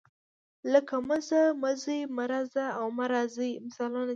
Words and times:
لکه 0.71 0.95
مه 1.07 1.17
ځه، 1.27 1.41
مه 1.61 1.71
ځئ، 1.81 1.99
مه 2.15 2.23
راځه 2.31 2.65
او 2.79 2.85
مه 2.97 3.05
راځئ 3.13 3.51
مثالونه 3.65 4.05
دي. 4.07 4.09